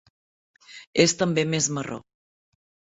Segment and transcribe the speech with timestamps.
[1.05, 2.03] És també més marró.